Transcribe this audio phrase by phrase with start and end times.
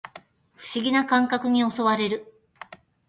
[0.55, 2.33] 不思議な感覚に襲われる